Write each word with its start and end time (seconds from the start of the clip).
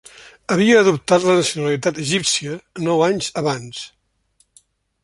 Havia 0.53 0.79
adoptat 0.83 1.27
la 1.31 1.35
nacionalitat 1.41 2.01
egípcia 2.05 2.57
nou 2.89 3.05
anys 3.11 3.31
abans. 3.45 3.85